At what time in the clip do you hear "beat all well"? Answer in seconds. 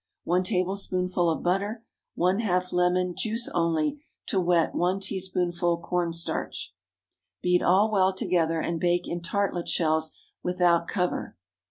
7.43-8.11